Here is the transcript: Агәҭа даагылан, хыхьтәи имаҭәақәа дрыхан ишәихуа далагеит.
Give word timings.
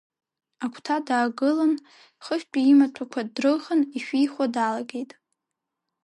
Агәҭа 0.63 0.97
даагылан, 1.07 1.73
хыхьтәи 2.25 2.63
имаҭәақәа 2.71 3.21
дрыхан 3.35 3.81
ишәихуа 3.97 4.45
далагеит. 4.53 5.11